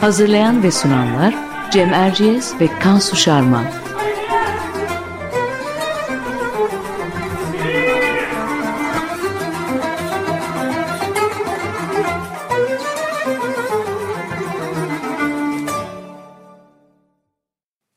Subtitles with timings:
[0.00, 1.34] Hazırlayan ve sunanlar
[1.72, 3.64] Cem Erciyes ve Kansu Şarman.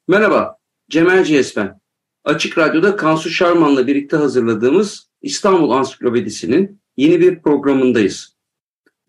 [0.08, 0.58] Merhaba,
[0.90, 1.82] Cem Erciyes ben.
[2.24, 8.36] Açık Radyo'da Kansu Şarman'la birlikte hazırladığımız İstanbul Ansiklopedisi'nin yeni bir programındayız.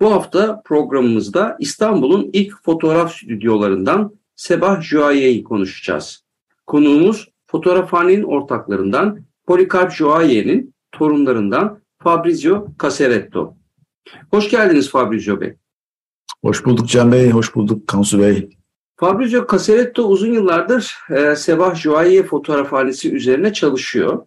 [0.02, 6.24] Bu hafta programımızda İstanbul'un ilk fotoğraf stüdyolarından Sebah Juaye'yi konuşacağız.
[6.66, 13.54] Konuğumuz fotoğrafhanenin ortaklarından Polikarp Juaye'nin torunlarından Fabrizio Caseretto.
[14.30, 15.54] Hoş geldiniz Fabrizio Bey.
[16.44, 18.48] Hoş bulduk Cem Bey, hoş bulduk Kansu Bey.
[18.96, 24.26] Fabrizio Caseretto uzun yıllardır e, Sebah Juaye fotoğrafhanesi üzerine çalışıyor.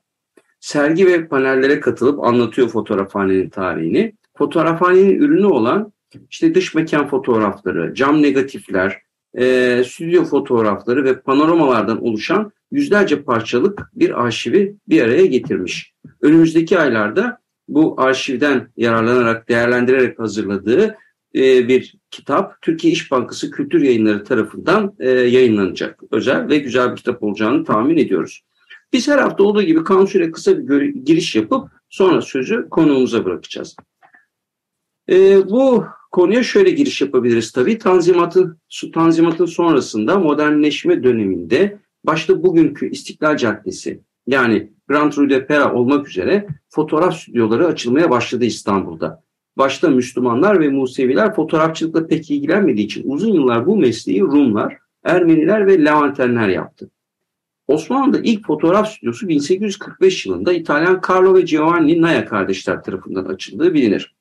[0.59, 5.93] Sergi ve panellere katılıp anlatıyor fotoğrafhanenin tarihini fotoğrafhanenin ürünü olan
[6.29, 9.01] işte dış mekan fotoğrafları, cam negatifler,
[9.37, 15.93] e, stüdyo fotoğrafları ve panoramalardan oluşan yüzlerce parçalık bir arşivi bir araya getirmiş.
[16.21, 20.95] Önümüzdeki aylarda bu arşivden yararlanarak, değerlendirerek hazırladığı
[21.35, 25.99] e, bir kitap Türkiye İş Bankası Kültür Yayınları tarafından e, yayınlanacak.
[26.11, 28.43] Özel ve güzel bir kitap olacağını tahmin ediyoruz.
[28.93, 33.75] Biz her hafta olduğu gibi kansüre kısa bir giriş yapıp sonra sözü konuğumuza bırakacağız.
[35.09, 37.77] E, bu konuya şöyle giriş yapabiliriz tabii.
[37.77, 38.57] Tanzimatın,
[38.93, 46.47] Tanzimat'ın sonrasında modernleşme döneminde başta bugünkü İstiklal Caddesi yani Grand Rue de Pera olmak üzere
[46.69, 49.23] fotoğraf stüdyoları açılmaya başladı İstanbul'da.
[49.57, 55.85] Başta Müslümanlar ve Museviler fotoğrafçılıkla pek ilgilenmediği için uzun yıllar bu mesleği Rumlar, Ermeniler ve
[55.85, 56.89] Levantenler yaptı.
[57.67, 64.15] Osmanlı'da ilk fotoğraf stüdyosu 1845 yılında İtalyan Carlo ve Giovanni Naya kardeşler tarafından açıldığı bilinir.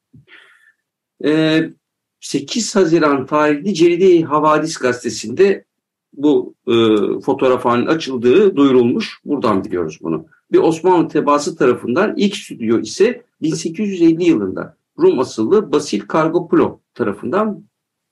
[1.22, 5.64] 8 ee, Haziran tarihli Ceride Havadis gazetesinde
[6.12, 6.72] bu e,
[7.20, 9.19] fotoğrafhanenin açıldığı duyurulmuş.
[9.24, 10.26] Buradan biliyoruz bunu.
[10.53, 17.64] Bir Osmanlı tebaası tarafından ilk stüdyo ise 1850 yılında Rum asıllı Basil Kargopulo tarafından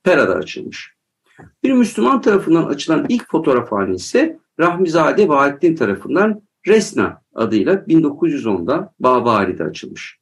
[0.05, 0.95] Pera'da açılmış.
[1.63, 10.22] Bir Müslüman tarafından açılan ilk fotoğrafhane ise Rahmizade Bahattin tarafından Resna adıyla 1910'da Babari'de açılmış.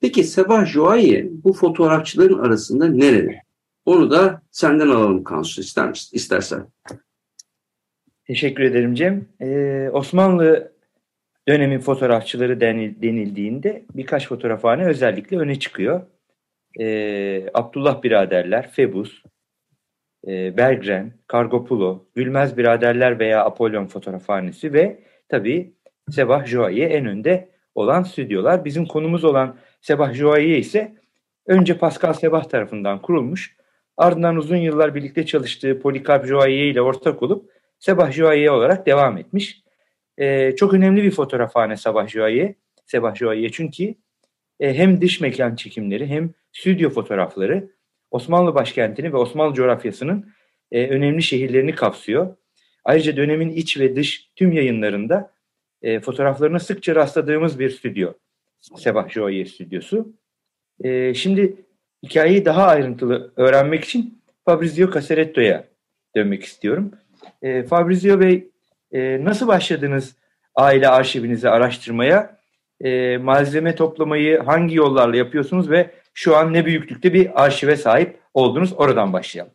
[0.00, 3.42] Peki Sabah Joaye bu fotoğrafçıların arasında nerede?
[3.84, 6.66] Onu da senden alalım Kansu ister misin, istersen.
[8.26, 9.26] Teşekkür ederim Cem.
[9.40, 10.72] Ee, Osmanlı
[11.48, 16.00] dönemin fotoğrafçıları denildiğinde birkaç fotoğrafhane özellikle öne çıkıyor.
[16.80, 19.22] Ee, Abdullah biraderler, Febus,
[20.26, 25.74] e, Bergren, Kargopulo, Gülmez biraderler veya Apollon fotoğrafhanesi ve tabii
[26.10, 28.64] Sebah Joaye en önde olan stüdyolar.
[28.64, 30.94] Bizim konumuz olan Sebah Joaillier ise
[31.46, 33.56] önce Pascal Sebah tarafından kurulmuş,
[33.96, 39.62] ardından uzun yıllar birlikte çalıştığı Polikarp Joaillier ile ortak olup Sebah Joaillier olarak devam etmiş.
[40.18, 42.54] Ee, çok önemli bir fotoğrafhane Sabah Joaillier,
[42.86, 43.94] Sebah Joaillier çünkü
[44.60, 47.70] e, hem dış mekan çekimleri hem stüdyo fotoğrafları
[48.10, 50.32] Osmanlı başkentini ve Osmanlı coğrafyasının
[50.72, 52.36] e, önemli şehirlerini kapsıyor.
[52.84, 55.32] Ayrıca dönemin iç ve dış tüm yayınlarında
[55.82, 58.12] e, fotoğraflarına sıkça rastladığımız bir stüdyo.
[58.60, 60.12] Sebah Joye stüdyosu.
[60.84, 61.56] E, şimdi
[62.02, 65.64] hikayeyi daha ayrıntılı öğrenmek için Fabrizio Casaretto'ya
[66.16, 66.92] dönmek istiyorum.
[67.42, 68.50] E, Fabrizio Bey
[68.92, 70.16] e, nasıl başladınız
[70.54, 72.38] aile arşivinizi araştırmaya?
[72.80, 78.72] E, malzeme toplamayı hangi yollarla yapıyorsunuz ve şu an ne büyüklükte bir arşive sahip oldunuz?
[78.72, 79.52] Oradan başlayalım.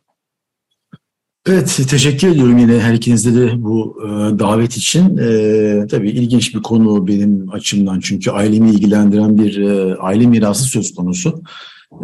[1.48, 4.08] Evet, teşekkür ediyorum yine her ikinizde de bu e,
[4.38, 5.18] davet için.
[5.18, 10.94] E, tabii ilginç bir konu benim açımdan çünkü ailemi ilgilendiren bir e, aile mirası söz
[10.94, 11.42] konusu.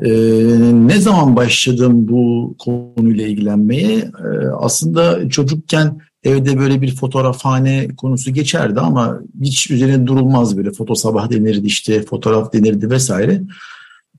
[0.03, 0.11] E,
[0.73, 3.99] ne zaman başladım bu konuyla ilgilenmeye?
[3.99, 10.95] E, aslında çocukken evde böyle bir fotoğrafhane konusu geçerdi ama hiç üzerine durulmaz böyle foto
[10.95, 13.43] sabah denirdi işte fotoğraf denirdi vesaire.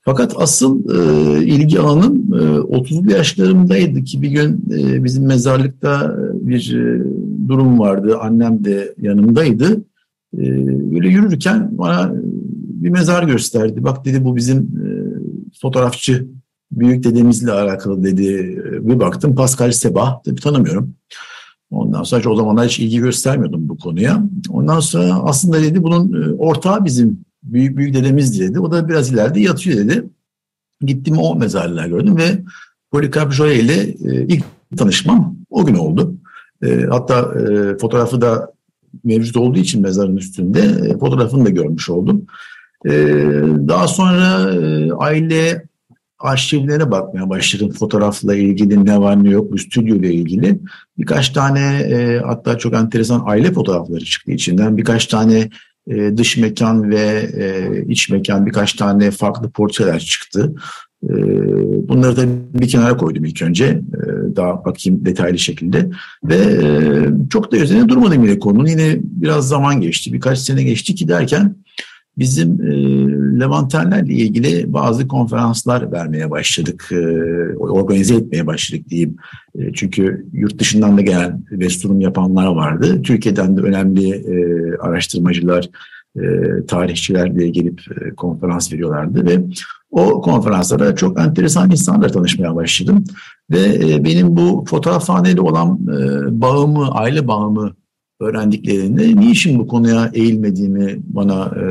[0.02, 6.76] Fakat asıl e, ilgi alanım e, 30'lu yaşlarımdaydı ki bir gün e, bizim mezarlıkta bir
[6.76, 7.04] e,
[7.48, 8.18] durum vardı.
[8.22, 9.74] Annem de yanımdaydı.
[10.38, 10.44] E,
[10.92, 12.12] böyle yürürken bana
[12.64, 13.84] bir mezar gösterdi.
[13.84, 14.86] Bak dedi bu bizim e,
[15.62, 16.28] fotoğrafçı
[16.72, 18.58] büyük dedemizle alakalı dedi.
[18.82, 20.94] Bir baktım Pascal Sebah, tabii tanımıyorum.
[21.72, 24.24] Ondan sonra o zamanlar hiç ilgi göstermiyordum bu konuya.
[24.50, 28.60] Ondan sonra aslında dedi bunun e, ortağı bizim büyük büyük dedemiz dedi.
[28.60, 30.04] O da biraz ileride yatıyor dedi.
[30.82, 32.42] Gittim o mezarlığa gördüm ve
[32.92, 34.44] Polikarp Joya ile e, ilk
[34.78, 36.16] tanışmam o gün oldu.
[36.64, 37.34] E, hatta
[37.82, 38.54] fotoğrafı da
[39.04, 42.26] mevcut olduğu için mezarın üstünde fotoğrafını da görmüş oldum.
[43.68, 44.54] Daha sonra
[44.98, 45.64] aile
[46.22, 47.72] arşivlere bakmaya başladım.
[47.72, 50.60] Fotoğrafla ilgili ne var ne yok bu stüdyo ile ilgili.
[50.98, 54.78] Birkaç tane e, hatta çok enteresan aile fotoğrafları çıktı içinden.
[54.78, 55.50] Birkaç tane
[55.92, 60.54] e, dış mekan ve e, iç mekan birkaç tane farklı portreler çıktı.
[61.04, 61.14] E,
[61.88, 62.24] bunları da
[62.60, 63.82] bir kenara koydum ilk önce.
[64.36, 65.90] Daha bakayım detaylı şekilde.
[66.24, 66.38] Ve
[67.30, 68.66] çok da üzerine durmadım yine konunun.
[68.66, 70.14] Yine biraz zaman geçti.
[70.14, 71.56] Birkaç sene geçti ki derken
[72.18, 72.72] bizim e,
[73.40, 76.98] Levanterlerle ilgili bazı konferanslar vermeye başladık, e,
[77.58, 79.16] organize etmeye başladık diyeyim.
[79.56, 83.02] E, çünkü yurt dışından da gelen Vestur'um yapanlar vardı.
[83.02, 84.36] Türkiye'den de önemli e,
[84.78, 85.70] araştırmacılar,
[86.16, 86.22] e,
[86.68, 89.44] tarihçilerle gelip e, konferans veriyorlardı ve
[89.92, 93.04] o konferanslara çok enteresan insanlarla tanışmaya başladım.
[93.52, 97.74] Ve e, benim bu fotoğrafhaneyle olan e, bağımı, aile bağımı
[98.22, 101.64] öğrendiklerinde niçin bu konuya eğilmediğimi bana e,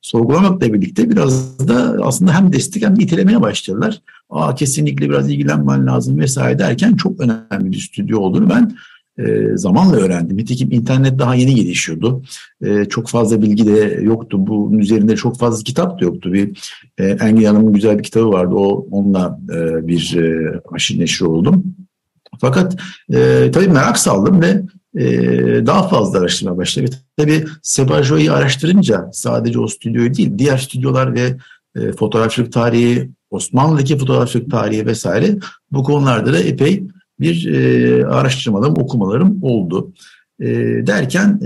[0.00, 4.00] sorgulamakla birlikte biraz da aslında hem destek hem de itelemeye başladılar.
[4.30, 8.72] Aa kesinlikle biraz ilgilenmen lazım vesaire derken çok önemli bir stüdyo olduğunu ben
[9.18, 10.36] e, zamanla öğrendim.
[10.36, 12.22] Nitekim internet daha yeni gelişiyordu.
[12.62, 14.46] E, çok fazla bilgi de yoktu.
[14.46, 16.32] Bunun üzerinde çok fazla kitap da yoktu.
[16.32, 18.54] Bir e, Engin Hanım'ın güzel bir kitabı vardı.
[18.54, 21.64] O onunla e, bir e, aşırı neşri oldum.
[22.40, 22.76] Fakat
[23.14, 24.62] e, tabii merak saldım ve
[25.66, 26.90] daha fazla araştırmaya başladı.
[27.16, 31.36] Tabii Sebajo'yu araştırınca sadece o stüdyoyu değil, diğer stüdyolar ve
[31.76, 35.36] e, fotoğrafçılık tarihi, Osmanlı'daki fotoğrafçılık tarihi vesaire
[35.72, 36.82] bu konularda da epey
[37.20, 39.92] bir e, araştırmalarım, okumalarım oldu.
[40.40, 40.46] E,
[40.86, 41.40] derken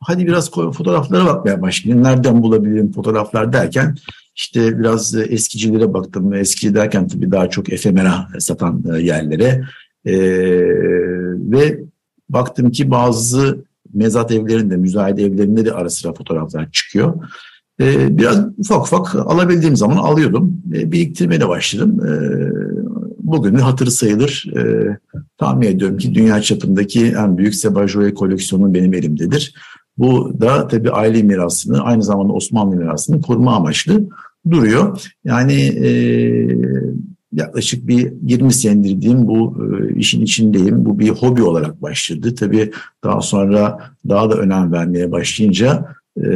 [0.00, 2.04] hadi biraz fotoğraflara bakmaya başlayayım.
[2.04, 3.96] Nereden bulabilirim fotoğraflar derken
[4.36, 6.34] işte biraz eskicilere baktım.
[6.34, 9.64] Eskici derken tabii daha çok efemera satan yerlere.
[11.52, 11.80] Ve
[12.30, 13.64] baktım ki bazı
[13.94, 17.14] mezat evlerinde, müzayede evlerinde de ara sıra fotoğraflar çıkıyor.
[17.80, 20.62] Ee, biraz ufak ufak alabildiğim zaman alıyordum.
[20.74, 22.00] Ee, biriktirmeye de başladım.
[22.06, 22.12] Ee,
[23.18, 24.44] bugün hatırı sayılır.
[24.56, 24.98] Ee,
[25.38, 29.54] tahmin ediyorum ki dünya çapındaki en büyük Sebajoye koleksiyonu benim elimdedir.
[29.98, 34.08] Bu da tabii aile mirasını, aynı zamanda Osmanlı mirasını koruma amaçlı
[34.50, 35.02] duruyor.
[35.24, 35.90] Yani e,
[37.32, 40.84] yaklaşık bir 20 senedir diyeyim bu e, işin içindeyim.
[40.84, 42.34] Bu bir hobi olarak başladı.
[42.34, 42.70] Tabii
[43.04, 43.78] daha sonra
[44.08, 45.86] daha da önem vermeye başlayınca
[46.16, 46.30] e,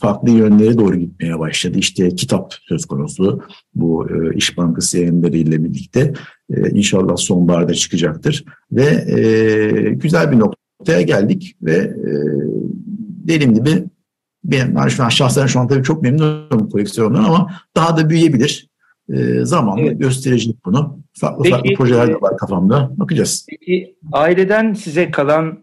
[0.00, 1.78] farklı yönlere doğru gitmeye başladı.
[1.78, 3.42] İşte kitap söz konusu
[3.74, 6.12] bu e, İş Bankası yayınlarıyla birlikte
[6.50, 8.44] e, inşallah sonbaharda çıkacaktır.
[8.72, 8.90] Ve
[9.92, 12.12] güzel bir noktaya geldik ve e,
[13.26, 13.84] dediğim gibi
[14.44, 18.71] ben an şahsen şu an tabii çok memnunum koleksiyondan ama daha da büyüyebilir
[19.12, 20.00] e, zamanla evet.
[20.00, 20.98] gösterecek bunu.
[21.20, 22.90] Farklı peki, farklı projeler de var kafamda.
[22.96, 23.46] Bakacağız.
[23.50, 25.58] Peki aileden size kalan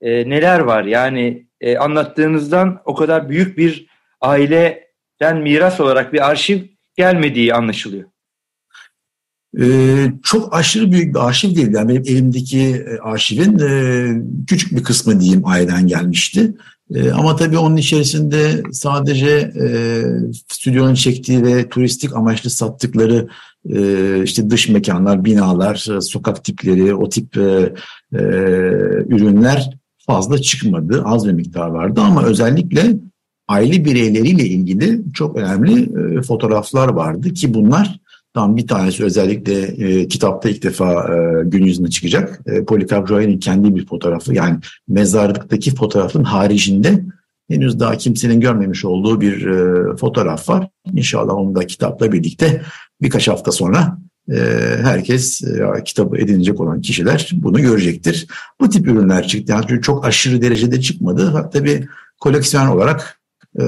[0.00, 0.84] e, neler var?
[0.84, 3.86] Yani e, anlattığınızdan o kadar büyük bir
[4.20, 6.58] aileden miras olarak bir arşiv
[6.96, 8.04] gelmediği anlaşılıyor.
[9.60, 11.74] Ee, çok aşırı büyük bir arşiv değil.
[11.74, 13.70] Yani benim elimdeki e, arşivin e,
[14.46, 16.54] küçük bir kısmı diyeyim aileden gelmişti.
[16.94, 19.68] E, ama tabii onun içerisinde sadece e,
[20.48, 23.28] stüdyonun çektiği ve turistik amaçlı sattıkları
[23.70, 27.72] e, işte dış mekanlar, binalar, sokak tipleri, o tip e,
[28.12, 28.18] e,
[29.08, 31.02] ürünler fazla çıkmadı.
[31.04, 32.96] Az bir miktar vardı ama özellikle
[33.48, 35.82] aile bireyleriyle ilgili çok önemli
[36.18, 38.00] e, fotoğraflar vardı ki bunlar
[38.36, 42.40] Tam bir tanesi özellikle e, kitapta ilk defa e, gün yüzüne çıkacak.
[42.46, 47.04] E, Polikarp Joya'nın kendi bir fotoğrafı yani mezarlıktaki fotoğrafın haricinde
[47.50, 50.68] henüz daha kimsenin görmemiş olduğu bir e, fotoğraf var.
[50.92, 52.62] İnşallah onu da kitapla birlikte
[53.02, 53.98] birkaç hafta sonra
[54.30, 54.36] e,
[54.82, 58.26] herkes e, kitabı edinecek olan kişiler bunu görecektir.
[58.60, 59.52] Bu tip ürünler çıktı.
[59.52, 61.24] Yani çok aşırı derecede çıkmadı.
[61.26, 61.88] Hatta bir
[62.20, 63.20] koleksiyon olarak
[63.58, 63.64] e,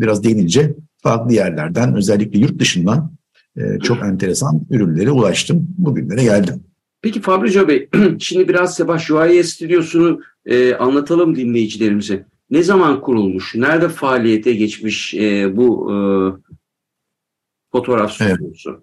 [0.00, 3.15] biraz değinince farklı yerlerden özellikle yurt dışından
[3.56, 5.68] e, çok enteresan ürünlere ulaştım.
[5.78, 6.64] Bugünlere geldim.
[7.02, 12.26] Peki Fabricio Bey, şimdi biraz Sebah Juaye Stüdyosu'nu e, anlatalım dinleyicilerimize.
[12.50, 15.96] Ne zaman kurulmuş, nerede faaliyete geçmiş e, bu e,
[17.72, 18.70] fotoğraf stüdyosu?
[18.70, 18.80] Evet.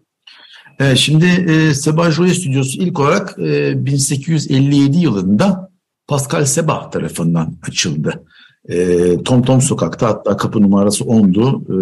[0.79, 5.71] Evet, şimdi e, Sebah Joye Stüdyosu ilk olarak e, 1857 yılında
[6.07, 8.23] Pascal Sebah tarafından açıldı.
[8.69, 11.61] E, Tom Tom sokakta hatta kapı numarası 10'du.
[11.67, 11.75] E,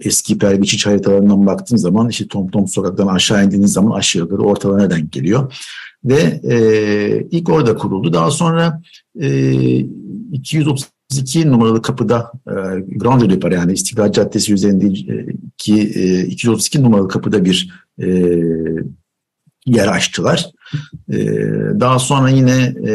[0.00, 4.90] eski perbiçiç haritalarından baktığın zaman işte Tom Tom sokaktan aşağı indiğiniz zaman aşağı yukarı ortalarına
[4.90, 5.52] denk geliyor.
[6.04, 8.12] Ve e, ilk orada kuruldu.
[8.12, 8.82] Daha sonra
[9.20, 9.78] e,
[10.32, 17.70] 232 numaralı kapıda e, Grand Rue yani İstiklal Caddesi üzerindeki e, 232 numaralı kapıda bir
[18.02, 18.06] e,
[19.66, 20.50] yer açtılar.
[21.12, 21.16] E,
[21.80, 22.92] daha sonra yine e,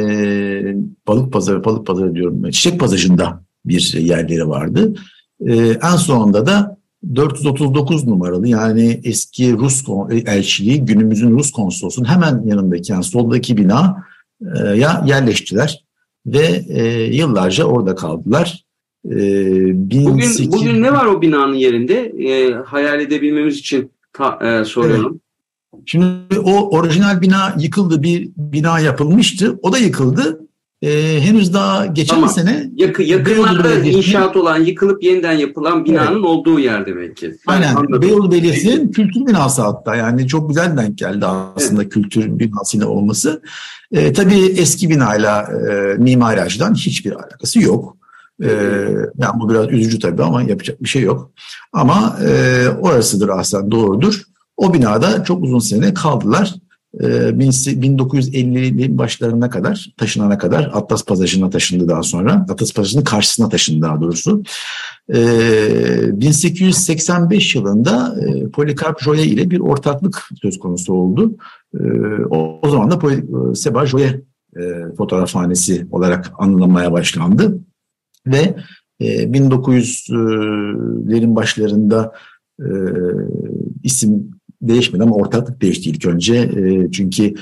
[1.08, 4.94] balık pazarı, balık pazarı diyorum, çiçek pazarında bir yerleri vardı.
[5.48, 6.78] E, en sonunda da
[7.16, 9.84] 439 numaralı yani eski Rus
[10.26, 14.06] elçiliği günümüzün Rus konsolosunun hemen yanındaki yani soldaki bina
[14.56, 15.84] e, ya yerleştiler
[16.26, 18.66] ve e, yıllarca orada kaldılar.
[19.10, 20.52] E, 18...
[20.52, 22.14] bugün, bugün ne var o binanın yerinde?
[22.20, 25.12] E, hayal edebilmemiz için ta, e, soruyorum.
[25.12, 25.84] Evet.
[25.86, 29.60] Şimdi o orijinal bina yıkıldı, bir bina yapılmıştı.
[29.62, 30.43] O da yıkıldı.
[30.84, 36.26] Ee, henüz daha geçen Ama sene yakın yakınlarda inşaat olan yıkılıp yeniden yapılan binanın evet.
[36.26, 37.36] olduğu yer demek ki.
[37.48, 37.76] Aynen.
[37.76, 38.02] Anladım.
[38.02, 41.94] Beyoğlu Belediyesi'nin kültür binası hatta yani çok güzel denk geldi aslında evet.
[41.94, 43.42] kültür binasıyla olması.
[43.92, 47.98] Ee, tabii eski binayla e, mimari açıdan hiçbir alakası yok.
[48.44, 48.48] Ee,
[49.18, 51.32] yani bu biraz üzücü tabii ama yapacak bir şey yok.
[51.74, 54.22] Ama e, orasıdır aslında doğrudur.
[54.58, 56.54] O binada çok uzun sene kaldılar.
[57.00, 62.46] 1950'li ee, başlarına kadar taşınana kadar Atlas Pasajı'na taşındı daha sonra.
[62.50, 64.44] Atlas Pasajı'nın karşısına taşındı daha doğrusu.
[65.10, 71.36] 1885 ee, yılında e, Polikarp Joye ile bir ortaklık söz konusu oldu.
[71.80, 71.84] Ee,
[72.30, 73.00] o, zaman da
[73.56, 74.22] Seba Joye
[74.58, 74.62] e,
[74.98, 77.60] fotoğrafhanesi olarak anılmaya başlandı.
[78.28, 78.56] Ve
[79.02, 82.12] 1900'lerin e, başlarında
[83.84, 84.32] isim
[84.68, 86.36] değişmedi ama ortaklık değişti ilk önce.
[86.36, 87.34] E, çünkü e,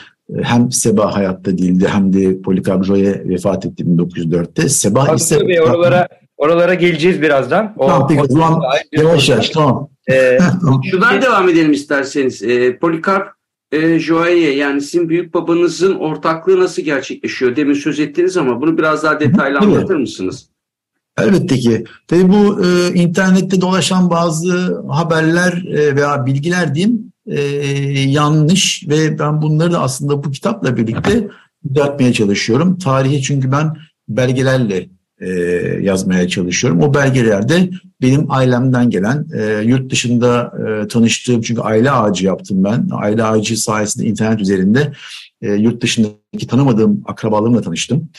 [0.44, 4.70] hem Seba hayatta değildi hem de Polikarp Joye vefat etti 1904'te.
[4.70, 5.48] Seba Hakkı ise...
[5.48, 7.74] Bey, oralara, oralara geleceğiz birazdan.
[7.78, 8.62] O, tamam peki o zaman
[8.92, 9.90] yavaş yavaş tamam.
[10.12, 10.38] Ee,
[10.92, 12.44] şuradan devam edelim isterseniz.
[12.44, 13.28] E, Polikarp
[13.72, 17.56] e, Joye yani sizin büyük babanızın ortaklığı nasıl gerçekleşiyor?
[17.56, 20.52] Demin söz ettiniz ama bunu biraz daha detaylı anlatır mısınız?
[21.18, 21.84] Elbette ki.
[22.08, 27.42] Tabii bu e, internette dolaşan bazı haberler e, veya bilgiler diyeyim e,
[28.00, 31.28] yanlış ve ben bunları da aslında bu kitapla birlikte
[31.70, 32.78] düzeltmeye çalışıyorum.
[32.78, 33.78] Tarihi çünkü ben
[34.10, 34.90] belgelerle
[35.22, 35.30] e,
[35.82, 36.82] yazmaya çalışıyorum.
[36.82, 37.70] O belgelerde
[38.02, 42.88] benim ailemden gelen, e, yurt dışında e, tanıştığım, çünkü aile ağacı yaptım ben.
[42.92, 44.92] Aile ağacı sayesinde internet üzerinde
[45.42, 48.10] e, yurt dışındaki tanımadığım akrabalarımla tanıştım.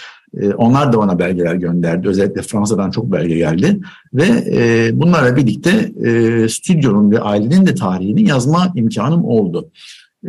[0.40, 2.08] E, onlar da bana belgeler gönderdi.
[2.08, 3.80] Özellikle Fransa'dan çok belge geldi.
[4.14, 9.70] Ve e, bunlarla birlikte e, stüdyonun ve ailenin de tarihini yazma imkanım oldu.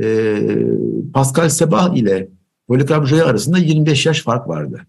[0.01, 0.37] E,
[1.13, 2.29] Pascal Sebah ile
[2.67, 4.81] Polycarp Joye arasında 25 yaş fark vardı.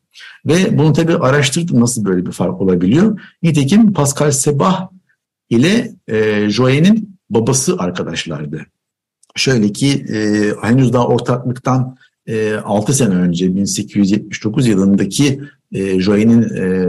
[0.47, 3.21] Ve bunu tabii araştırdım nasıl böyle bir fark olabiliyor.
[3.43, 4.89] Nitekim Pascal Sebah
[5.51, 6.49] ile e,
[7.31, 8.67] babası arkadaşlardı.
[9.37, 10.19] Şöyle ki e,
[10.63, 15.41] henüz daha ortaklıktan e, 6 sene önce 1879 yılındaki
[15.73, 16.87] e, Joye'nin e,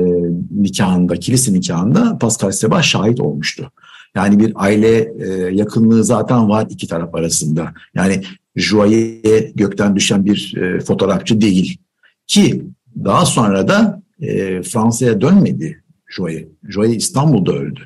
[0.61, 3.71] nikahında, kilise nikahında Pascal Sebah şahit olmuştu.
[4.15, 7.73] Yani bir aile e, yakınlığı zaten var iki taraf arasında.
[7.95, 8.21] Yani
[8.55, 11.77] Joye gökten düşen bir e, fotoğrafçı değil.
[12.27, 12.63] Ki
[13.03, 16.47] daha sonra da e, Fransa'ya dönmedi Joye.
[16.69, 17.79] Joye İstanbul'da öldü.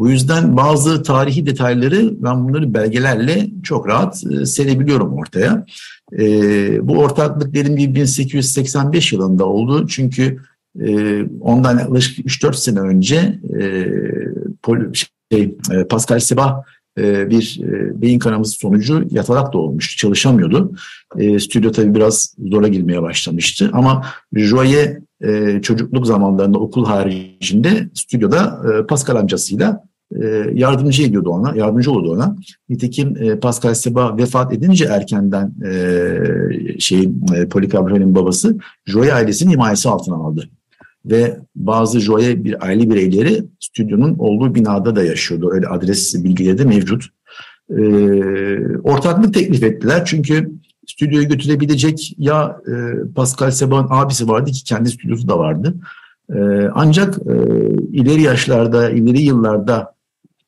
[0.00, 5.66] Bu yüzden bazı tarihi detayları ben bunları belgelerle çok rahat e, serebiliyorum ortaya.
[6.18, 9.86] E, bu ortaklık dediğim gibi 1885 yılında oldu.
[9.88, 10.38] Çünkü
[10.80, 13.88] e, ondan yaklaşık 3-4 sene önce e,
[14.62, 14.76] Pol,
[15.32, 16.62] şey, e, Pascal Sebah
[16.98, 19.58] e, bir e, beyin kanaması sonucu yatalak da
[19.96, 20.72] çalışamıyordu.
[21.18, 28.62] E, stüdyo tabii biraz zora girmeye başlamıştı ama Joye e, çocukluk zamanlarında okul haricinde stüdyoda
[28.72, 29.84] e, Pascal amcasıyla
[30.22, 32.36] e, yardımcı ediyordu ona, yardımcı oldu ona.
[32.68, 39.88] Nitekim e, Pascal Seba vefat edince erkenden e, şey e, Policarp'ın babası Joye ailesinin himayesi
[39.88, 40.48] altına aldı.
[41.04, 45.50] Ve bazı Joye bir aile bireyleri stüdyonun olduğu binada da yaşıyordu.
[45.52, 47.04] Öyle adres bilgileri de mevcut.
[47.70, 47.82] E,
[48.82, 50.52] ortaklık teklif ettiler çünkü
[50.86, 52.72] stüdyoyu götürebilecek ya e,
[53.14, 55.74] Pascal Seba'nın abisi vardı ki kendi stüdyosu da vardı.
[56.34, 57.34] E, ancak e,
[57.92, 59.94] ileri yaşlarda, ileri yıllarda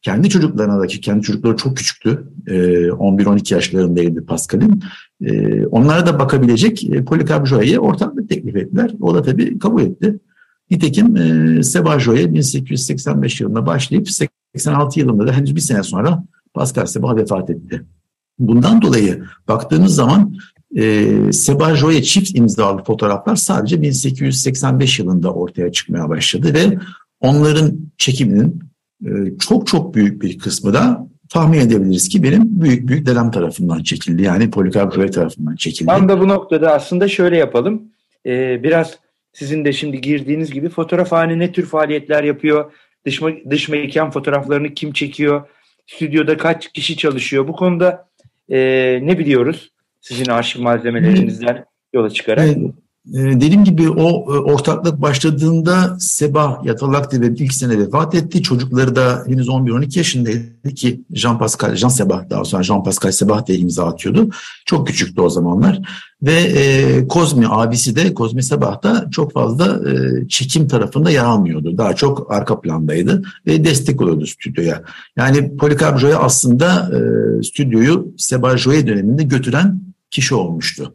[0.03, 2.25] kendi çocuklarına da ki kendi çocukları çok küçüktü.
[2.47, 4.83] 11-12 yaşlarındaydı Pascal'in.
[5.71, 8.91] Onlara da bakabilecek Polikarp Joye'ye ortaklık teklif ettiler.
[9.01, 10.19] O da tabii kabul etti.
[10.71, 11.17] Nitekim
[11.63, 14.09] Seba Joye 1885 yılında başlayıp
[14.55, 16.25] 86 yılında da henüz bir sene sonra
[16.55, 17.85] Pascal Seba vefat etti.
[18.39, 20.35] Bundan dolayı baktığımız zaman
[20.77, 26.79] e, Seba çift imzalı fotoğraflar sadece 1885 yılında ortaya çıkmaya başladı ve
[27.21, 28.63] onların çekiminin
[29.05, 29.11] e,
[29.41, 34.23] çok çok büyük bir kısmı da tahmin edebiliriz ki benim büyük büyük dedem tarafından çekildi.
[34.23, 35.87] Yani Polikarp Joye tarafından çekildi.
[35.87, 37.83] Tam da bu noktada aslında şöyle yapalım.
[38.27, 38.99] Ee, biraz
[39.33, 42.73] sizin de şimdi girdiğiniz gibi fotoğrafhane ne tür faaliyetler yapıyor?
[43.07, 43.21] Dış,
[43.51, 45.49] dış mekan fotoğraflarını kim çekiyor?
[45.87, 47.49] Stüdyoda kaç kişi çalışıyor?
[47.49, 48.09] Bu konuda
[48.53, 48.59] e,
[49.03, 49.71] ne biliyoruz?
[50.01, 52.47] Sizin arşiv malzemelerinizden yola çıkarak.
[52.47, 52.75] Evet.
[53.09, 58.43] Ee, dediğim gibi o e, ortaklık başladığında Sebah Yatalak ve ilk sene vefat etti.
[58.43, 63.47] Çocukları da henüz 11-12 yaşındaydı ki Jean Pascal, Jean Sebah daha sonra Jean Pascal Sebah
[63.47, 64.31] diye imza atıyordu.
[64.67, 65.81] Çok küçüktü o zamanlar.
[66.23, 71.79] Ve e, Kozmi abisi de Kozmi Sebah da çok fazla e, çekim tarafında yer almıyordu.
[71.79, 74.83] Daha çok arka plandaydı ve destek oluyordu stüdyoya.
[75.17, 79.81] Yani Polikarp Joye aslında e, stüdyoyu Sebah Joye döneminde götüren
[80.11, 80.95] kişi olmuştu.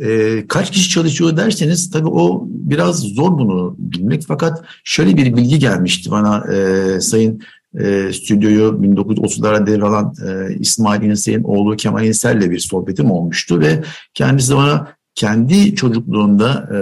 [0.00, 4.22] E, kaç kişi çalışıyor derseniz tabii o biraz zor bunu bilmek.
[4.28, 7.40] Fakat şöyle bir bilgi gelmişti bana e, Sayın
[7.78, 13.82] e, stüdyoyu 1930'lara devralan e, İsmail İnsel'in oğlu Kemal İnsel'le bir sohbetim olmuştu ve
[14.14, 16.78] kendisi bana kendi çocukluğunda e,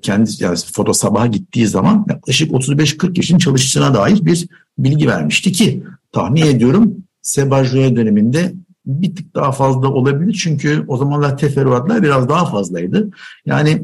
[0.00, 5.82] kendi yani foto sabaha gittiği zaman yaklaşık 35-40 kişinin çalıştığına dair bir bilgi vermişti ki
[6.12, 8.52] tahmin ediyorum Sebajoya döneminde
[8.86, 10.32] bir tık daha fazla olabilir.
[10.42, 13.10] Çünkü o zamanlar teferruatlar biraz daha fazlaydı.
[13.46, 13.82] Yani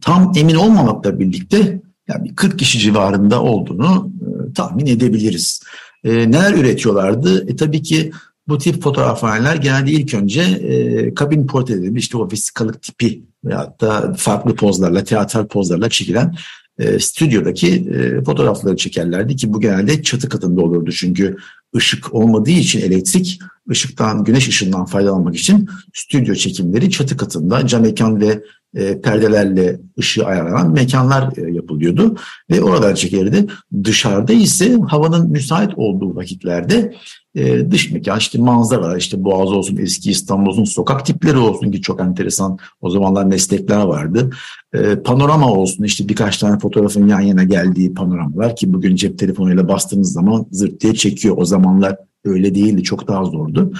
[0.00, 5.62] tam emin olmamakla birlikte yani 40 kişi civarında olduğunu e, tahmin edebiliriz.
[6.04, 7.50] E, neler üretiyorlardı?
[7.50, 8.12] E, tabii ki
[8.48, 14.14] bu tip fotoğrafhaneler genelde ilk önce e, kabin portreleri, işte o vesikalık tipi veyahut da
[14.16, 16.34] farklı pozlarla, teatral pozlarla çekilen
[16.78, 21.36] e, stüdyodaki e, fotoğrafları çekerlerdi ki bu genelde çatı katında olurdu çünkü
[21.76, 28.20] ışık olmadığı için elektrik ışıktan güneş ışığından faydalanmak için stüdyo çekimleri çatı katında cam mekan
[28.20, 28.42] ve
[28.76, 32.16] e, perdelerle ışığı ayarlanan mekanlar e, yapılıyordu
[32.50, 33.46] ve oradan çekilirdi.
[33.84, 36.94] Dışarıda ise havanın müsait olduğu vakitlerde
[37.34, 41.80] e, dış mekan işte manzara işte Boğaz olsun eski İstanbul olsun sokak tipleri olsun ki
[41.80, 44.30] çok enteresan o zamanlar meslekler vardı.
[44.74, 49.68] E, panorama olsun işte birkaç tane fotoğrafın yan yana geldiği panoramalar ki bugün cep telefonuyla
[49.68, 51.36] bastığınız zaman zırt diye çekiyor.
[51.38, 53.72] O zamanlar öyle değildi çok daha zordu.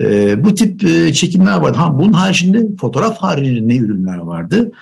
[0.00, 1.78] E, bu tip e, çekimler vardı.
[1.78, 4.72] Ha, bunun haricinde fotoğraf haricinde ne ürünler vardı?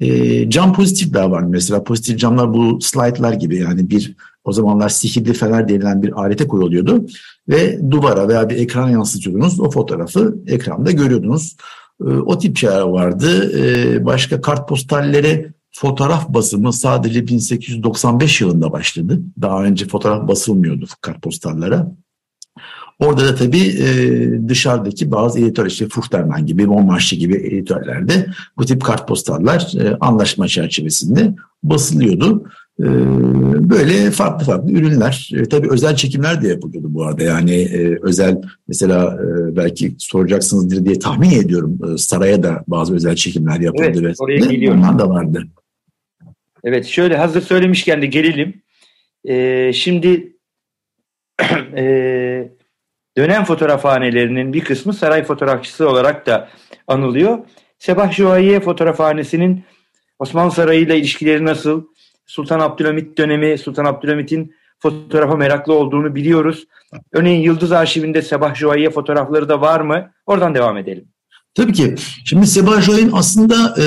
[0.00, 1.84] E, cam pozitifler var mesela.
[1.84, 7.06] Pozitif camlar bu slaytlar gibi yani bir o zamanlar sihirli fener denilen bir alete koyuluyordu
[7.48, 9.60] ve duvara veya bir ekran yansıtıyordunuz.
[9.60, 11.56] O fotoğrafı ekranda görüyordunuz.
[12.00, 13.52] E, o tip şeyler vardı.
[13.60, 19.20] E, başka kartpostalleri fotoğraf basımı sadece 1895 yılında başladı.
[19.40, 21.92] Daha önce fotoğraf basılmıyordu kartpostallara.
[22.98, 28.26] Orada da tabii e, dışarıdaki bazı editör işte Fuchterman gibi, Monmarchi gibi editörlerde
[28.56, 32.44] bu tip kartpostallar e, anlaşma çerçevesinde basılıyordu.
[32.80, 32.86] E,
[33.70, 35.30] böyle farklı farklı ürünler.
[35.34, 37.22] E, tabii özel çekimler de yapılıyordu bu arada.
[37.22, 41.78] Yani e, özel mesela e, belki soracaksınızdır diye tahmin ediyorum.
[41.94, 43.84] E, saraya da bazı özel çekimler yapıldı.
[43.84, 44.80] Evet, ve oraya geliyorum.
[44.80, 45.44] Onlar da vardı.
[46.64, 48.62] Evet şöyle hazır söylemişken de gelelim.
[49.24, 50.36] E, şimdi
[51.76, 52.48] e,
[53.16, 56.48] Dönem fotoğrafhanelerinin bir kısmı saray fotoğrafçısı olarak da
[56.86, 57.38] anılıyor.
[57.78, 59.64] Sebah Şuayiye fotoğrafhanesinin
[60.18, 61.82] Osmanlı Sarayı ile ilişkileri nasıl?
[62.26, 66.64] Sultan Abdülhamit dönemi, Sultan Abdülhamit'in fotoğrafa meraklı olduğunu biliyoruz.
[67.12, 70.10] Örneğin Yıldız Arşivinde Sebah Şuayiye fotoğrafları da var mı?
[70.26, 71.04] Oradan devam edelim.
[71.54, 71.94] Tabii ki.
[72.24, 73.86] Şimdi Sebah Joy'un aslında e,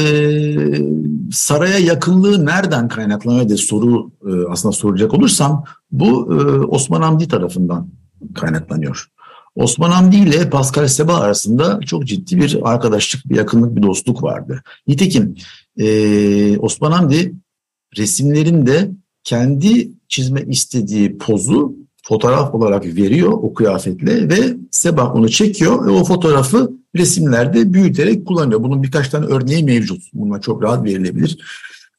[1.31, 6.35] saraya yakınlığı nereden kaynaklanıyor diye soru e, aslında soracak olursam bu e,
[6.65, 7.89] Osman Hamdi tarafından
[8.35, 9.07] kaynaklanıyor.
[9.57, 14.63] Osman Hamdi ile Pascal Seba arasında çok ciddi bir arkadaşlık, bir yakınlık, bir dostluk vardı.
[14.87, 15.35] Nitekim
[15.77, 17.33] e, Osman Hamdi
[17.97, 18.91] resimlerinde
[19.23, 26.03] kendi çizme istediği pozu fotoğraf olarak veriyor o kıyafetle ve Seba onu çekiyor ve o
[26.03, 28.63] fotoğrafı resimlerde büyüterek kullanıyor.
[28.63, 30.03] Bunun birkaç tane örneği mevcut.
[30.13, 31.37] Bunlar çok rahat verilebilir.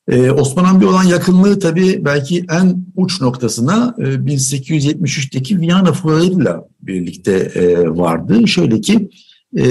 [0.09, 7.33] Ee, Osman Hamdi olan yakınlığı tabii belki en uç noktasına e, 1873'teki Viyana Fuarı'yla birlikte
[7.33, 8.49] e, vardı.
[8.49, 9.11] Şöyle ki
[9.57, 9.64] e,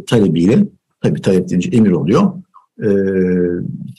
[0.05, 0.67] talebiyle,
[1.09, 2.33] tabii talep deyince emir oluyor,
[2.79, 2.89] e,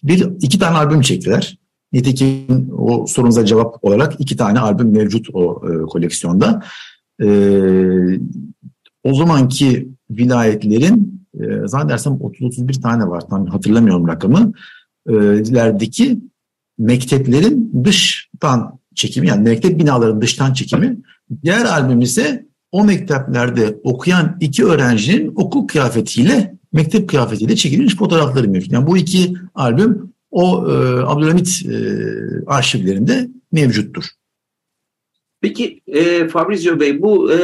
[0.03, 1.57] bir iki tane albüm çektiler.
[1.93, 6.63] Nitekim o sorunuza cevap olarak iki tane albüm mevcut o e, koleksiyonda.
[7.21, 7.27] E,
[9.03, 14.53] o zamanki vilayetlerin e, zannedersem 30-31 tane var tam hatırlamıyorum rakamı.
[15.09, 15.13] E,
[16.77, 20.97] mekteplerin dıştan çekimi yani mektep binalarının dıştan çekimi.
[21.43, 28.71] Diğer albüm ise o mekteplerde okuyan iki öğrencinin okul kıyafetiyle mektep kıyafetiyle çekilmiş fotoğrafları mevcut.
[28.71, 30.73] Yani bu iki albüm o e,
[31.05, 31.75] Abdülhamit e,
[32.47, 34.03] arşivlerinde mevcuttur.
[35.41, 37.37] Peki e, Fabrizio Bey bu e,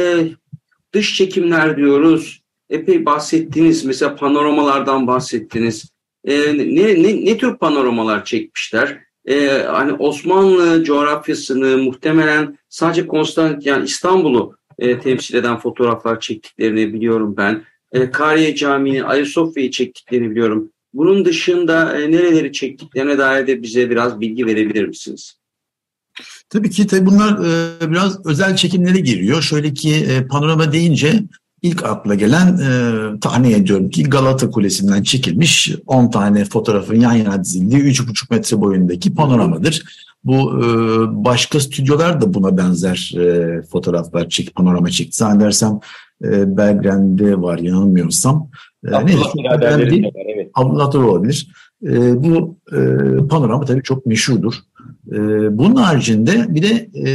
[0.92, 2.42] dış çekimler diyoruz.
[2.70, 3.84] Epey bahsettiniz.
[3.84, 5.90] Mesela panoramalardan bahsettiniz.
[6.24, 9.00] E, ne, ne, ne tür panoramalar çekmişler?
[9.26, 17.34] E, hani Osmanlı coğrafyasını muhtemelen sadece Konstant yani İstanbul'u e, temsil eden fotoğraflar çektiklerini biliyorum
[17.36, 17.64] ben.
[17.94, 20.70] E, Kariye Camii'ni, Ayasofya'yı çektiklerini biliyorum.
[20.94, 25.36] Bunun dışında e, nereleri çektiklerine dair de bize biraz bilgi verebilir misiniz?
[26.50, 29.42] Tabii ki tabii bunlar e, biraz özel çekimlere giriyor.
[29.42, 31.22] Şöyle ki e, panorama deyince
[31.62, 32.58] ilk akla gelen
[33.20, 39.14] tahmin ediyorum ki Galata Kulesi'nden çekilmiş 10 tane fotoğrafın yan yana dizildiği 3,5 metre boyundaki
[39.14, 39.82] panoramadır.
[40.24, 40.60] Bu
[41.24, 43.14] başka stüdyolar da buna benzer
[43.72, 45.16] fotoğraflar çek, panorama çekti.
[45.16, 45.80] Zannedersem
[46.24, 48.48] e, Belgren'de var yanılmıyorsam.
[48.86, 50.50] E, Abdullah biraderlerinde var evet.
[50.54, 51.48] Abdullah olabilir.
[51.84, 52.78] E, bu e,
[53.28, 54.54] panorama tabii çok meşhurdur.
[55.12, 55.18] E,
[55.58, 57.10] bunun haricinde bir de e,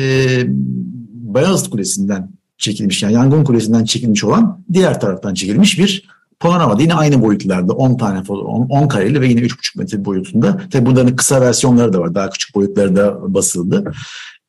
[1.13, 6.09] Beyazıt Kulesi'nden çekilmiş yani Yangın Kulesi'nden çekilmiş olan diğer taraftan çekilmiş bir
[6.39, 6.77] panorama.
[6.81, 10.61] Yine aynı boyutlarda 10 tane 10, 10 kareli ve yine 3,5 metre boyutunda.
[10.71, 12.15] Tabii bunların kısa versiyonları da var.
[12.15, 13.91] Daha küçük boyutları da basıldı.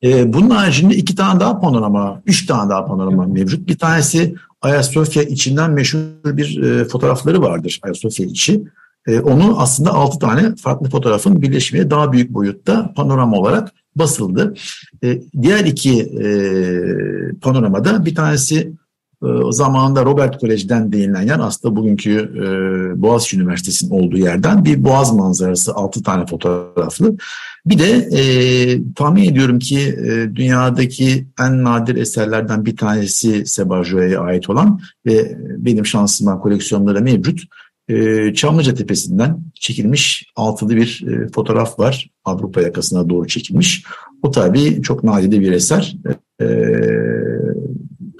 [0.04, 3.68] Ee, bunun haricinde iki tane daha panorama, üç tane daha panorama mevcut.
[3.68, 8.64] Bir tanesi Ayasofya içinden meşhur bir e, fotoğrafları vardır Ayasofya içi.
[9.06, 14.54] E, onu aslında altı tane farklı fotoğrafın birleşimiyle daha büyük boyutta panorama olarak basıldı.
[15.04, 16.28] E, diğer iki e,
[17.40, 18.72] panoramada bir tanesi
[19.24, 25.14] e, zamanında Robert Kolej'den denilen yer aslında bugünkü e, Boğaziçi Üniversitesi'nin olduğu yerden bir boğaz
[25.14, 27.16] manzarası altı tane fotoğraflı.
[27.66, 28.22] Bir de e,
[28.94, 35.86] tahmin ediyorum ki e, dünyadaki en nadir eserlerden bir tanesi Sebajo'ya ait olan ve benim
[35.86, 37.40] şansıma koleksiyonlara mevcut.
[37.88, 42.10] E, Çamlıca Tepesi'nden çekilmiş altılı bir e, fotoğraf var.
[42.24, 43.84] Avrupa yakasına doğru çekilmiş.
[44.22, 45.96] O tabii çok nadide bir eser.
[46.40, 46.46] E,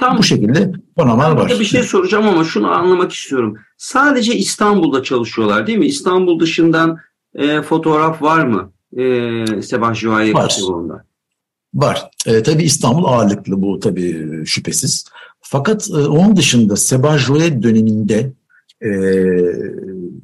[0.01, 1.57] Tam bu şekilde panomalar var.
[1.61, 3.57] Bir şey soracağım ama şunu anlamak istiyorum.
[3.79, 5.87] Sadece İstanbul'da çalışıyorlar değil mi?
[5.87, 6.99] İstanbul dışından
[7.35, 8.73] e, fotoğraf var mı?
[8.97, 11.05] E, Sebah Juaye kataloğunda.
[11.75, 12.11] Var.
[12.27, 15.05] E, tabii İstanbul ağırlıklı bu tabii şüphesiz.
[15.41, 18.33] Fakat e, onun dışında Sebah Joye döneminde
[18.81, 18.91] e,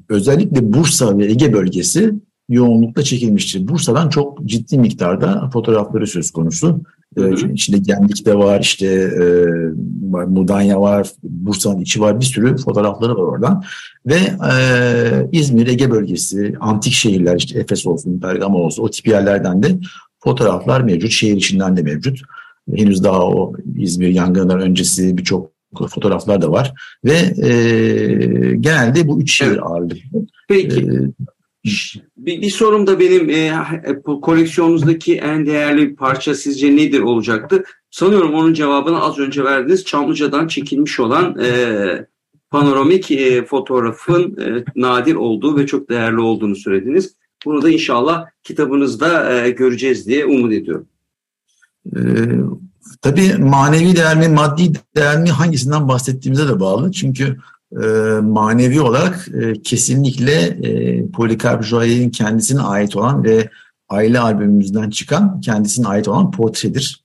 [0.08, 2.14] özellikle Bursa ve Ege bölgesi
[2.48, 3.68] yoğunlukla çekilmiştir.
[3.68, 6.80] Bursa'dan çok ciddi miktarda fotoğrafları söz konusu.
[7.18, 7.48] Hı hı.
[7.48, 9.24] Ee, içinde Gemlik de var, işte e,
[10.26, 13.64] Mudanya var, Bursa'nın içi var, bir sürü fotoğrafları var oradan.
[14.06, 14.18] Ve
[14.50, 19.78] e, İzmir, Ege bölgesi, antik şehirler, işte Efes olsun, Bergama olsun, o tip yerlerden de
[20.18, 21.10] fotoğraflar mevcut.
[21.10, 22.20] Şehir içinden de mevcut.
[22.74, 25.50] Henüz daha o İzmir yangınından öncesi birçok
[25.90, 26.74] fotoğraflar da var.
[27.04, 30.26] Ve e, genelde bu üç şehir ağırlıklı.
[30.48, 30.80] Peki.
[30.80, 30.90] E,
[32.16, 33.52] bir, bir sorum da benim e,
[34.22, 37.64] koleksiyonunuzdaki en değerli parça sizce nedir olacaktı?
[37.90, 39.84] Sanıyorum onun cevabını az önce verdiniz.
[39.84, 42.06] Çamlıca'dan çekilmiş olan e,
[42.50, 47.14] panoramik e, fotoğrafın e, nadir olduğu ve çok değerli olduğunu söylediniz.
[47.44, 50.86] Bunu da inşallah kitabınızda e, göreceğiz diye umut ediyorum.
[51.96, 52.00] Ee,
[53.02, 56.92] tabii manevi değer mi, maddi değer mi hangisinden bahsettiğimize de bağlı.
[56.92, 57.36] Çünkü
[57.72, 57.86] e,
[58.22, 63.48] manevi olarak e, kesinlikle e, Polikarp Joyer'in kendisine ait olan ve
[63.88, 67.04] aile albümümüzden çıkan kendisine ait olan portredir.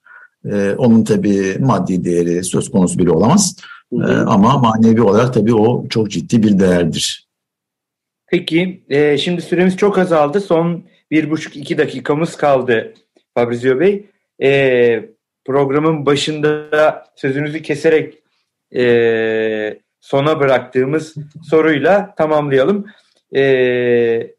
[0.52, 3.56] E, onun tabii maddi değeri söz konusu bile olamaz.
[3.94, 7.28] E, ama manevi olarak tabii o çok ciddi bir değerdir.
[8.28, 10.42] Peki e, şimdi süremiz çok azaldı.
[10.42, 12.94] Son bir buçuk iki dakikamız kaldı
[13.34, 14.06] Fabrizio Bey.
[14.44, 15.10] E,
[15.46, 18.18] programın başında sözünüzü keserek
[18.76, 21.16] e, sona bıraktığımız
[21.50, 22.86] soruyla tamamlayalım.
[23.36, 24.36] Ee,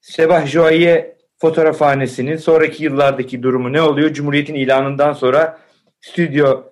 [0.00, 4.12] Sebah Joaye fotoğrafhanesinin sonraki yıllardaki durumu ne oluyor?
[4.12, 5.58] Cumhuriyet'in ilanından sonra
[6.00, 6.62] stüdyo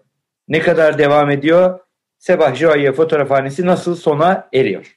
[0.48, 1.78] ne kadar devam ediyor?
[2.18, 4.96] Sebah Joaye fotoğrafhanesi nasıl sona eriyor?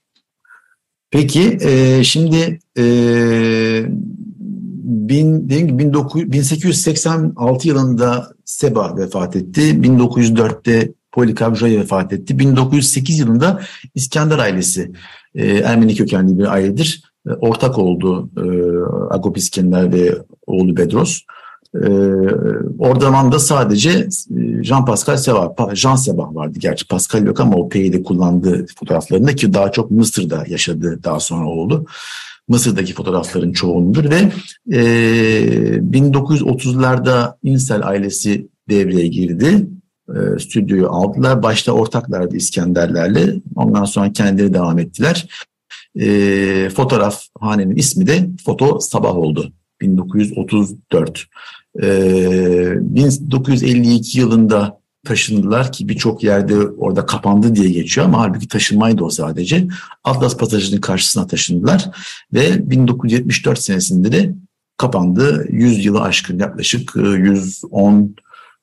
[1.11, 2.83] Peki e, şimdi e,
[4.83, 5.93] bin, dediğim gibi
[6.31, 9.61] 1886 yılında Seba vefat etti.
[9.61, 12.39] 1904'te Polikarp Joya vefat etti.
[12.39, 13.61] 1908 yılında
[13.95, 14.91] İskender ailesi
[15.35, 17.03] e, Ermeni kökenli bir ailedir.
[17.27, 18.45] E, ortak oldu e,
[19.15, 21.21] Agop İskender ve oğlu Bedros.
[21.75, 21.87] E,
[22.79, 27.69] orada da sadece e, Jean Pascal Sebah, Jean Sebah vardı gerçi Pascal yok ama o
[27.69, 31.85] P'yi de kullandı fotoğraflarında ki daha çok Mısır'da yaşadı daha sonra oldu.
[32.47, 34.31] Mısır'daki fotoğrafların çoğundur ve
[34.71, 34.81] e,
[35.77, 39.67] 1930'larda İnsel ailesi devreye girdi.
[40.09, 41.43] E, stüdyoyu aldılar.
[41.43, 43.35] Başta ortaklardı İskenderlerle.
[43.55, 45.27] Ondan sonra kendileri devam ettiler.
[45.99, 49.51] E, fotoğraf hanenin ismi de Foto Sabah oldu.
[49.81, 51.25] 1934.
[51.81, 51.85] E,
[52.79, 59.67] 1952 yılında taşındılar ki birçok yerde orada kapandı diye geçiyor ama halbuki taşınmaydı o sadece.
[60.03, 61.89] Atlas Pasajı'nın karşısına taşındılar
[62.33, 64.35] ve 1974 senesinde de
[64.77, 65.45] kapandı.
[65.49, 68.15] 100 yılı aşkın yaklaşık 110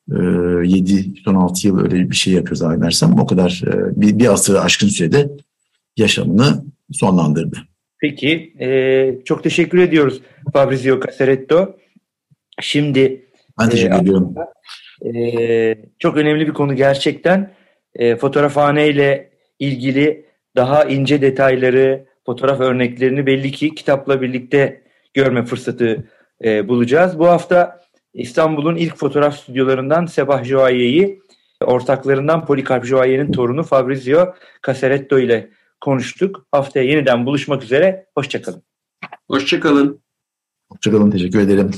[0.08, 4.88] 7 16 yıl öyle bir şey yapıyor zannedersem o kadar e, bir, bir asırı aşkın
[4.88, 5.30] sürede
[5.96, 7.56] yaşamını sonlandırdı.
[8.00, 10.20] Peki e, çok teşekkür ediyoruz
[10.52, 11.76] Fabrizio Casaretto.
[12.60, 13.26] Şimdi
[13.60, 14.34] ben teşekkür e, ediyorum.
[15.04, 17.54] E, çok önemli bir konu gerçekten.
[17.94, 24.82] E, fotoğrafhane ile ilgili daha ince detayları, fotoğraf örneklerini belli ki kitapla birlikte
[25.14, 26.04] görme fırsatı
[26.44, 27.18] e, bulacağız.
[27.18, 27.80] Bu hafta
[28.14, 31.22] İstanbul'un ilk fotoğraf stüdyolarından Sebah Joaye'yi,
[31.64, 34.34] ortaklarından Polikarp Joaye'nin torunu Fabrizio
[34.66, 36.46] Casaretto ile konuştuk.
[36.52, 38.06] Haftaya yeniden buluşmak üzere.
[38.14, 38.62] Hoşçakalın.
[39.30, 40.02] Hoşçakalın.
[40.72, 41.10] Hoşçakalın.
[41.10, 41.70] Teşekkür ederim.